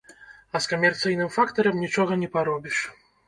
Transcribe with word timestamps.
А 0.55 0.61
з 0.65 0.69
камерцыйным 0.71 1.29
фактарам 1.35 1.75
нічога 1.83 2.13
не 2.25 2.31
паробіш. 2.39 2.77